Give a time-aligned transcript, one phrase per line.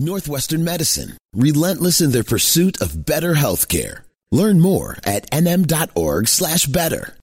[0.00, 4.00] Northwestern Medicine, relentless in their pursuit of better healthcare.
[4.32, 7.14] Learn more at nm.org slash better.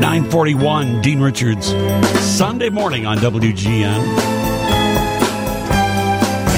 [0.00, 1.66] 941 Dean Richards,
[2.20, 3.98] Sunday morning on WGN.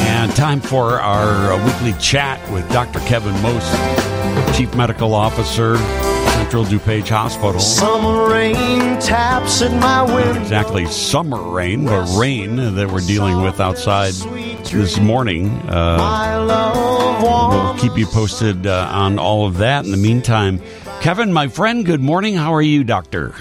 [0.07, 2.99] And time for our uh, weekly chat with Dr.
[3.01, 3.73] Kevin Most,
[4.55, 5.77] Chief Medical Officer,
[6.33, 7.59] Central DuPage Hospital.
[7.61, 10.41] Summer rain taps at my window.
[10.41, 15.49] Exactly summer rain, but rain that we're dealing with outside this morning.
[15.69, 17.51] Uh, My love warm.
[17.51, 19.85] we'll keep you posted uh, on all of that.
[19.85, 20.61] In the meantime,
[21.01, 22.35] Kevin, my friend, good morning.
[22.35, 23.35] How are you, Doctor?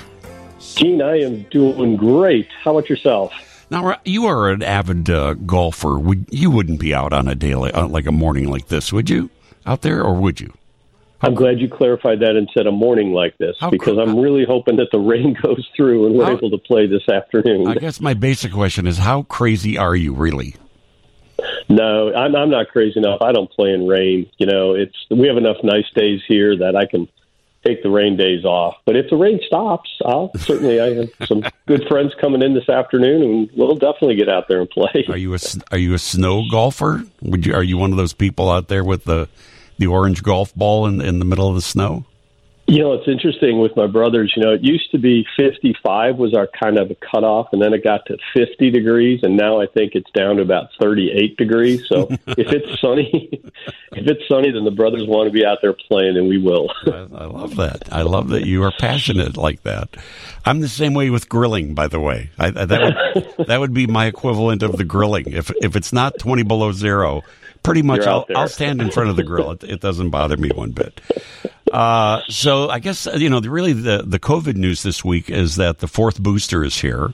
[0.75, 2.47] Dean, I am doing great.
[2.63, 3.31] How about yourself?
[3.69, 5.97] Now you are an avid uh, golfer.
[5.99, 8.91] Would you wouldn't be out on a day like, uh, like a morning like this,
[8.93, 9.29] would you?
[9.65, 10.53] Out there, or would you?
[11.23, 13.97] I'm glad you clarified that and said a morning like this How because.
[13.97, 17.07] I'm really hoping that the rain goes through and we're How- able to play this
[17.07, 17.67] afternoon.
[17.67, 20.55] I guess my basic question is, how crazy are you really?
[21.69, 23.21] No, I'm, I'm not crazy enough.
[23.21, 24.29] I don't play in rain.
[24.37, 27.07] You know, it's we have enough nice days here that I can
[27.63, 28.75] take the rain days off.
[28.85, 30.79] But if the rain stops, I'll certainly.
[30.79, 34.61] I have some good friends coming in this afternoon, and we'll definitely get out there
[34.61, 35.05] and play.
[35.07, 35.39] Are you a
[35.71, 37.03] are you a snow golfer?
[37.21, 39.27] Would you are you one of those people out there with the
[39.77, 42.05] the orange golf ball in in the middle of the snow?
[42.65, 44.31] You know, it's interesting with my brothers.
[44.37, 47.73] You know, it used to be 55 was our kind of a cutoff, and then
[47.73, 51.83] it got to 50 degrees, and now I think it's down to about 38 degrees.
[51.89, 53.29] So if it's sunny,
[53.91, 56.71] if it's sunny, then the brothers want to be out there playing, and we will.
[56.87, 57.89] I, I love that.
[57.91, 59.89] I love that you are passionate like that.
[60.45, 62.29] I'm the same way with grilling, by the way.
[62.39, 65.33] I, I, that would that would be my equivalent of the grilling.
[65.33, 67.23] If if it's not 20 below zero,
[67.63, 68.25] pretty much I'll.
[68.35, 69.51] I'll stand in front of the grill.
[69.51, 71.01] It, it doesn't bother me one bit.
[71.71, 75.55] Uh, so I guess you know the, really the the COVID news this week is
[75.55, 77.13] that the fourth booster is here.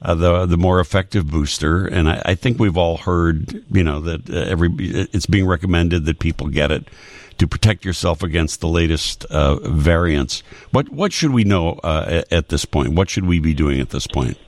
[0.00, 4.00] Uh, the the more effective booster, and I, I think we've all heard, you know,
[4.00, 6.88] that uh, every it's being recommended that people get it
[7.36, 10.42] to protect yourself against the latest uh, variants.
[10.70, 12.94] What what should we know uh, at this point?
[12.94, 14.38] What should we be doing at this point?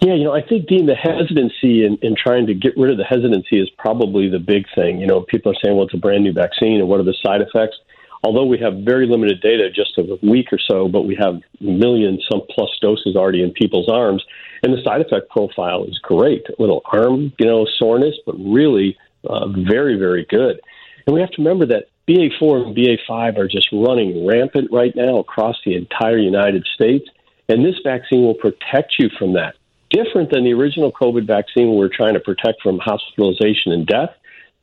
[0.00, 2.98] Yeah, you know, I think Dean, the hesitancy in, in trying to get rid of
[2.98, 5.00] the hesitancy is probably the big thing.
[5.00, 7.16] You know, people are saying, well, it's a brand new vaccine, and what are the
[7.20, 7.76] side effects?
[8.22, 11.40] Although we have very limited data, just of a week or so, but we have
[11.60, 14.24] millions, some plus doses already in people's arms,
[14.62, 16.46] and the side effect profile is great.
[16.48, 20.60] A little arm, you know, soreness, but really uh, very, very good.
[21.06, 25.18] And we have to remember that BA4 and BA5 are just running rampant right now
[25.18, 27.08] across the entire United States,
[27.48, 29.56] and this vaccine will protect you from that
[29.90, 34.10] different than the original COVID vaccine, we're trying to protect from hospitalization and death.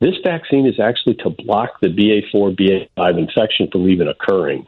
[0.00, 4.66] This vaccine is actually to block the BA4, BA5 infection from even occurring.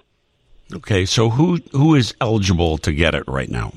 [0.75, 3.73] Okay, so who who is eligible to get it right now?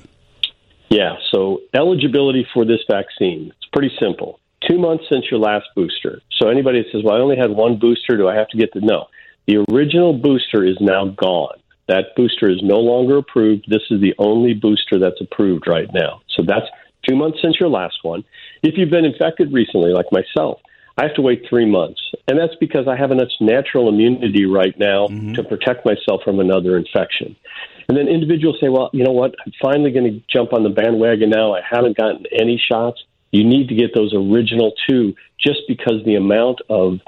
[0.89, 4.39] Yeah, so eligibility for this vaccine, it's pretty simple.
[4.67, 6.21] Two months since your last booster.
[6.37, 8.73] So anybody that says, well, I only had one booster, do I have to get
[8.73, 9.07] the no?
[9.47, 11.60] The original booster is now gone.
[11.91, 13.65] That booster is no longer approved.
[13.67, 16.21] This is the only booster that's approved right now.
[16.37, 16.65] So that's
[17.05, 18.23] two months since your last one.
[18.63, 20.61] If you've been infected recently, like myself,
[20.97, 21.99] I have to wait three months.
[22.29, 26.77] And that's because I have enough natural immunity right now to protect myself from another
[26.77, 27.35] infection.
[27.89, 29.35] And then individuals say, well, you know what?
[29.45, 31.55] I'm finally going to jump on the bandwagon now.
[31.55, 33.03] I haven't gotten any shots.
[33.31, 36.99] You need to get those original two just because the amount of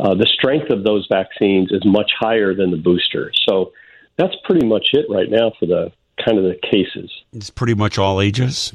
[0.00, 3.30] uh, the strength of those vaccines is much higher than the booster.
[3.48, 3.70] So
[4.16, 5.92] that's pretty much it right now for the
[6.24, 7.10] kind of the cases.
[7.32, 8.72] It's pretty much all ages.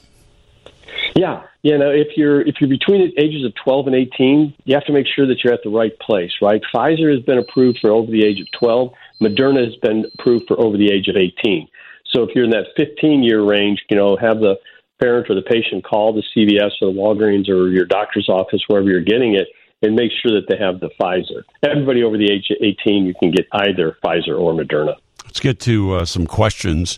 [1.16, 4.76] Yeah, you know, if you're if you're between the ages of 12 and 18, you
[4.76, 6.62] have to make sure that you're at the right place, right?
[6.74, 8.94] Pfizer has been approved for over the age of 12.
[9.22, 11.68] Moderna has been approved for over the age of 18.
[12.14, 14.56] So if you're in that 15 year range, you know, have the
[15.00, 18.90] parent or the patient call the CVS or the Walgreens or your doctor's office, wherever
[18.90, 19.48] you're getting it,
[19.82, 21.44] and make sure that they have the Pfizer.
[21.64, 24.96] Everybody over the age of 18, you can get either Pfizer or Moderna.
[25.30, 26.98] Let's get to uh, some questions.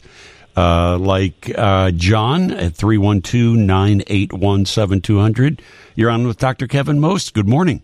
[0.55, 5.61] Uh, like uh, John at 312 981 7200.
[5.95, 6.65] You're on with Dr.
[6.65, 7.33] Kevin Most.
[7.33, 7.81] Good morning.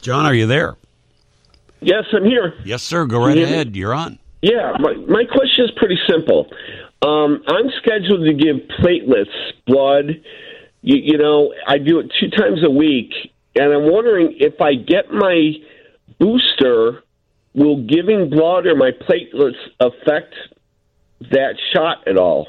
[0.00, 0.76] John, are you there?
[1.82, 2.54] Yes, I'm here.
[2.64, 3.04] Yes, sir.
[3.04, 3.52] Go right you hear me?
[3.52, 3.76] ahead.
[3.76, 4.18] You're on.
[4.40, 6.46] Yeah, my, my question is pretty simple.
[7.02, 10.06] Um, I'm scheduled to give platelets, blood.
[10.80, 13.12] You, you know, I do it two times a week,
[13.56, 15.52] and I'm wondering if I get my
[16.18, 17.02] booster,
[17.54, 20.34] will giving blood or my platelets affect
[21.30, 22.48] that shot at all?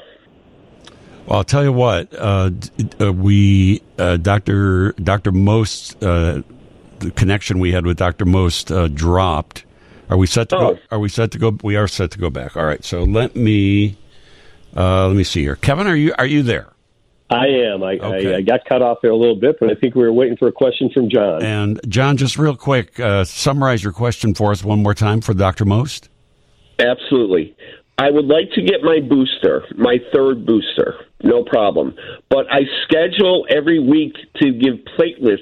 [1.26, 2.14] Well, I'll tell you what.
[2.14, 2.50] Uh,
[3.00, 6.42] uh, we, uh, Doctor Doctor Most, uh,
[7.00, 9.64] the connection we had with Doctor Most uh, dropped.
[10.08, 10.74] Are we set to Oh.
[10.74, 10.78] go?
[10.92, 11.56] Are we set to go?
[11.64, 12.56] We are set to go back.
[12.56, 12.84] All right.
[12.84, 13.96] So let me
[14.76, 15.56] uh, let me see here.
[15.56, 16.68] Kevin, are you are you there?
[17.28, 17.82] I am.
[17.82, 18.34] I, Okay.
[18.34, 20.36] I, I got cut off there a little bit, but I think we were waiting
[20.36, 21.42] for a question from John.
[21.42, 25.34] And John, just real quick, uh, summarize your question for us one more time for
[25.34, 25.64] Dr.
[25.64, 26.08] Most.
[26.78, 27.56] Absolutely.
[27.98, 31.94] I would like to get my booster, my third booster, no problem.
[32.28, 35.38] But I schedule every week to give platelets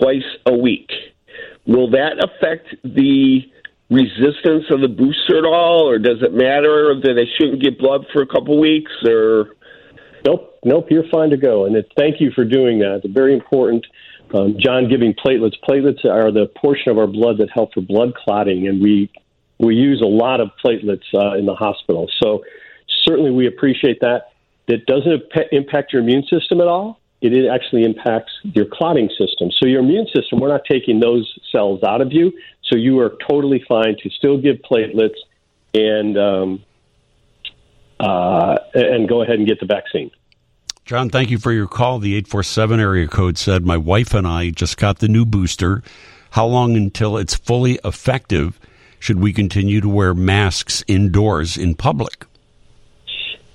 [0.00, 0.90] twice a week.
[1.66, 3.40] Will that affect the
[3.90, 8.06] resistance of the booster at all, or does it matter that I shouldn't get blood
[8.12, 8.92] for a couple weeks?
[9.06, 9.53] Or
[10.24, 11.66] Nope, nope, you're fine to go.
[11.66, 13.02] And it, thank you for doing that.
[13.04, 13.86] It's very important.
[14.32, 15.54] Um, John, giving platelets.
[15.68, 19.10] Platelets are the portion of our blood that help for blood clotting, and we
[19.58, 22.10] we use a lot of platelets uh, in the hospital.
[22.22, 22.42] So
[23.04, 24.32] certainly we appreciate that.
[24.66, 25.22] It doesn't
[25.52, 27.00] impact your immune system at all.
[27.20, 29.50] It actually impacts your clotting system.
[29.58, 32.32] So your immune system, we're not taking those cells out of you.
[32.64, 35.16] So you are totally fine to still give platelets
[35.72, 36.64] and um,
[38.00, 40.10] uh, and go ahead and get the vaccine.
[40.84, 41.98] John, thank you for your call.
[41.98, 45.82] The 847 area code said, My wife and I just got the new booster.
[46.32, 48.60] How long until it's fully effective
[48.98, 52.26] should we continue to wear masks indoors in public?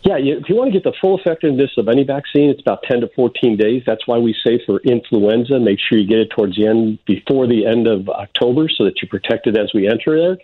[0.04, 3.02] Yeah, if you want to get the full effectiveness of any vaccine, it's about 10
[3.02, 3.84] to 14 days.
[3.86, 7.48] That's why we say for influenza, make sure you get it towards the end, before
[7.48, 10.38] the end of October, so that you're protected as we enter there.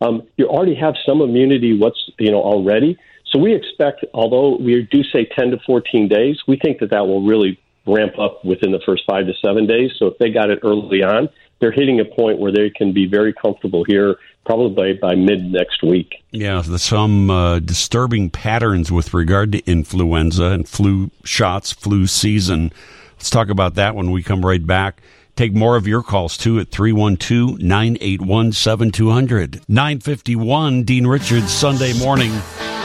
[0.00, 2.96] Um, you already have some immunity, what's you know already.
[3.30, 7.06] So we expect, although we do say 10 to 14 days, we think that that
[7.06, 9.92] will really ramp up within the first five to seven days.
[9.98, 11.28] So if they got it early on,
[11.60, 15.82] they're hitting a point where they can be very comfortable here, probably by, mid next
[15.82, 16.22] week.
[16.30, 22.72] Yeah, some uh, disturbing patterns with regard to influenza and flu shots, flu season.
[23.12, 25.02] Let's talk about that when we come right back.
[25.36, 29.60] Take more of your calls too at 312 981 7200.
[29.68, 32.32] 951 Dean Richards, Sunday morning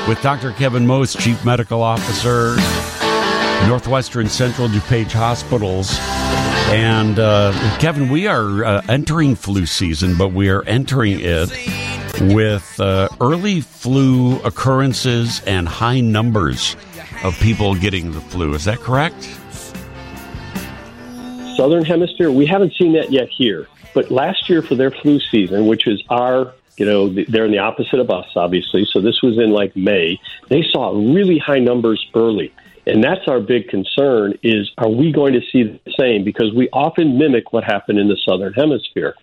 [0.07, 0.51] with Dr.
[0.51, 2.55] Kevin Most, Chief Medical Officer,
[3.67, 5.97] Northwestern Central DuPage Hospitals.
[6.69, 11.49] And uh, Kevin, we are uh, entering flu season, but we are entering it
[12.33, 16.75] with uh, early flu occurrences and high numbers
[17.23, 18.53] of people getting the flu.
[18.53, 19.23] Is that correct?
[21.55, 23.67] Southern Hemisphere, we haven't seen that yet here.
[23.93, 27.59] But last year for their flu season, which is our, you know, they're in the
[27.59, 28.85] opposite of us, obviously.
[28.91, 30.19] So this was in like May.
[30.49, 32.53] They saw really high numbers early.
[32.87, 36.23] And that's our big concern is are we going to see the same?
[36.23, 39.15] Because we often mimic what happened in the Southern Hemisphere.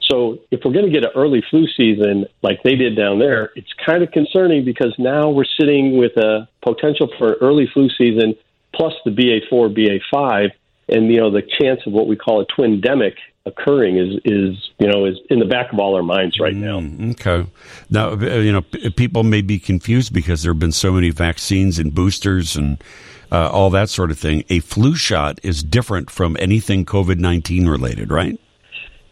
[0.00, 3.50] So if we're going to get an early flu season like they did down there,
[3.54, 8.34] it's kind of concerning because now we're sitting with a potential for early flu season
[8.74, 10.50] plus the BA4, BA5,
[10.88, 13.14] and you know the chance of what we call a twindemic
[13.46, 16.80] occurring is is you know is in the back of all our minds right now.
[16.80, 17.50] Mm, okay.
[17.90, 21.10] Now, uh, you know, p- people may be confused because there have been so many
[21.10, 22.82] vaccines and boosters and
[23.30, 24.44] uh, all that sort of thing.
[24.48, 28.38] A flu shot is different from anything COVID 19 related, right?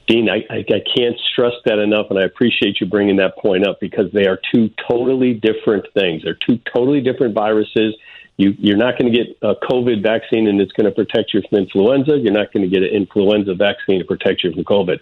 [0.09, 3.67] Dean, I, I, I can't stress that enough, and I appreciate you bringing that point
[3.67, 6.23] up because they are two totally different things.
[6.25, 7.95] They're two totally different viruses.
[8.37, 11.43] You, you're not going to get a COVID vaccine and it's going to protect you
[11.49, 12.19] from influenza.
[12.19, 14.99] You're not going to get an influenza vaccine to protect you from COVID.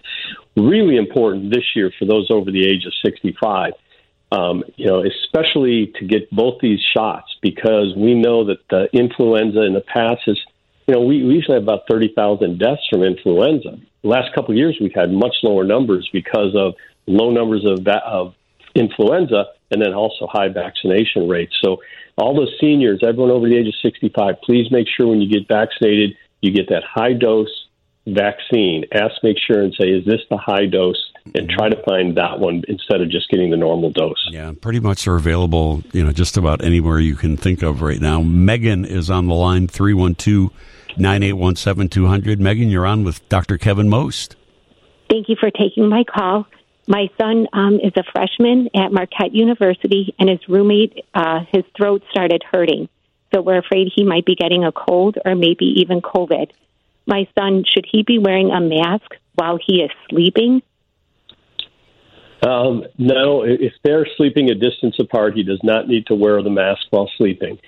[0.56, 3.74] Really important this year for those over the age of 65.
[4.32, 9.62] Um, you know, especially to get both these shots because we know that the influenza
[9.62, 10.38] in the past is,
[10.86, 13.78] you know, we, we usually have about 30,000 deaths from influenza.
[14.02, 16.74] The last couple of years, we've had much lower numbers because of
[17.06, 18.34] low numbers of, va- of
[18.74, 21.54] influenza and then also high vaccination rates.
[21.62, 21.78] So,
[22.16, 25.48] all those seniors, everyone over the age of 65, please make sure when you get
[25.48, 27.48] vaccinated, you get that high dose
[28.06, 28.84] vaccine.
[28.92, 30.98] Ask, make sure, and say, is this the high dose?
[31.34, 34.26] And try to find that one instead of just getting the normal dose.
[34.30, 38.00] Yeah, pretty much they're available, you know, just about anywhere you can think of right
[38.00, 38.22] now.
[38.22, 40.50] Megan is on the line, 312
[40.96, 42.40] 981 7200.
[42.40, 43.58] Megan, you're on with Dr.
[43.58, 44.36] Kevin Most.
[45.10, 46.46] Thank you for taking my call.
[46.86, 52.02] My son um, is a freshman at Marquette University, and his roommate, uh, his throat
[52.10, 52.88] started hurting.
[53.32, 56.50] So we're afraid he might be getting a cold or maybe even COVID.
[57.06, 60.62] My son, should he be wearing a mask while he is sleeping?
[62.42, 66.50] Um, no, if they're sleeping a distance apart, he does not need to wear the
[66.50, 67.58] mask while sleeping.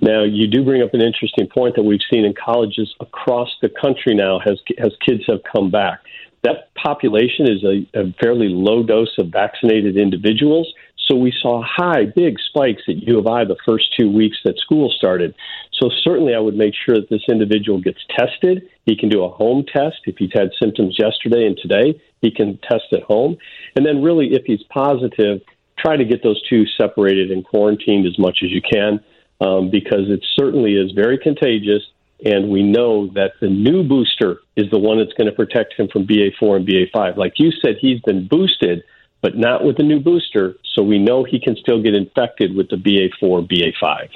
[0.00, 3.68] Now, you do bring up an interesting point that we've seen in colleges across the
[3.68, 6.00] country now as, as kids have come back.
[6.44, 10.72] That population is a, a fairly low dose of vaccinated individuals.
[11.08, 14.56] So we saw high, big spikes at U of I the first two weeks that
[14.58, 15.34] school started.
[15.78, 18.56] So certainly I would make sure that this individual gets tested.
[18.86, 19.98] He can do a home test.
[20.06, 23.36] If he's had symptoms yesterday and today, he can test at home.
[23.76, 25.42] And then really, if he's positive,
[25.78, 29.00] try to get those two separated and quarantined as much as you can.
[29.40, 31.82] um, because it certainly is very contagious.
[32.24, 35.88] And we know that the new booster is the one that's going to protect him
[35.88, 37.16] from BA4 and BA5.
[37.18, 38.82] Like you said, he's been boosted,
[39.20, 40.56] but not with the new booster.
[40.74, 44.08] So we know he can still get infected with the BA4, BA5.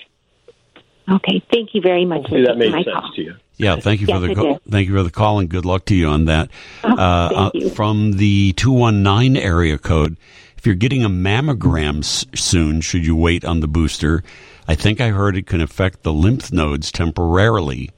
[1.11, 2.21] Okay, thank you very much.
[2.23, 3.13] Hopefully that taking made sense call.
[3.15, 3.35] to you.
[3.57, 4.61] Yeah, thank you Yes, for the it call.
[4.71, 6.51] thank you for the call and good luck to you on that.
[6.85, 7.71] Oh, uh, thank you.
[7.71, 10.17] From the two one nine area code,
[10.57, 14.23] if you're getting a mammogram s- soon, should you wait on the booster?
[14.69, 17.91] I think I heard it can affect the lymph nodes temporarily.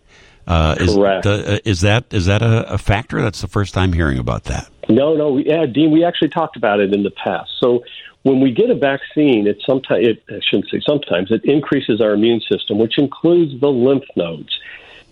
[0.50, 1.26] Uh, is, Correct.
[1.26, 3.22] uh, is that is that a, a factor?
[3.22, 4.68] That's the first time hearing about that.
[4.88, 7.50] No, no, we- yeah, Dean, we actually talked about it in the past.
[7.60, 7.84] So
[8.22, 12.14] when we get a vaccine, it sometimes it, I shouldn't say sometimes it increases our
[12.14, 14.58] immune system, which includes the lymph nodes.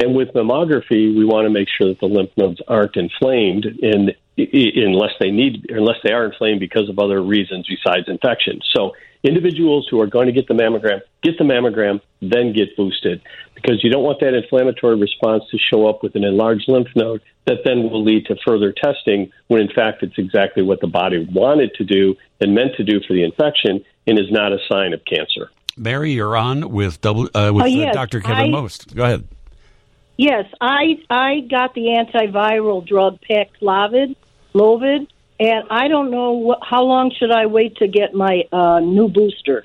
[0.00, 4.10] And with mammography, we want to make sure that the lymph nodes aren't inflamed, in,
[4.38, 8.60] i- i- unless they need, unless they are inflamed because of other reasons besides infection.
[8.74, 13.20] So individuals who are going to get the mammogram, get the mammogram, then get boosted,
[13.54, 17.20] because you don't want that inflammatory response to show up with an enlarged lymph node
[17.46, 21.26] that then will lead to further testing when in fact it's exactly what the body
[21.32, 24.92] wanted to do and meant to do for the infection and is not a sign
[24.92, 25.50] of cancer.
[25.76, 28.20] Mary, you're on with double uh, with Oh, uh, yes, Dr.
[28.20, 28.94] Kevin I- Most.
[28.94, 29.26] Go ahead.
[30.16, 34.16] Yes, I I got the antiviral drug Paxlovid,
[34.52, 35.06] Lovid,
[35.40, 39.08] and I don't know what, how long should I wait to get my uh, new
[39.08, 39.64] booster.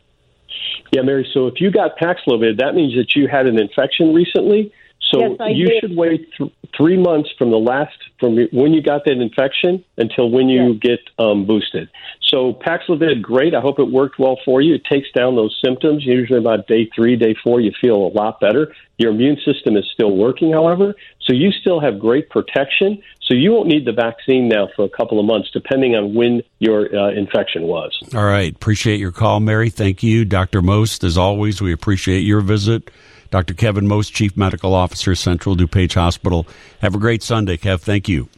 [0.92, 1.28] Yeah, Mary.
[1.34, 4.72] So if you got Paxlovid, that means that you had an infection recently.
[5.14, 5.82] So Yes, you did.
[5.82, 10.32] should wait th- three months from the last from when you got that infection until
[10.32, 11.90] when you get um, boosted.
[12.28, 13.54] So Paxlovid, great.
[13.54, 14.76] I hope it worked well for you.
[14.76, 16.04] It takes down those symptoms.
[16.04, 18.74] Usually about day three, day four, you feel a lot better.
[18.98, 23.02] Your immune system is still working, however, so you still have great protection.
[23.22, 26.42] So you won't need the vaccine now for a couple of months, depending on when
[26.60, 27.98] your uh, infection was.
[28.14, 28.54] All right.
[28.54, 29.70] Appreciate your call, Mary.
[29.70, 30.26] Thank you.
[30.26, 30.62] Dr.
[30.62, 32.90] Most, as always, we appreciate your visit.
[33.34, 33.56] Dr.
[33.56, 36.46] Kevin Most, Chief Medical Officer, Central DuPage Hospital.
[36.82, 37.82] Have a great Sunday, Kev.
[37.82, 38.30] Thank you.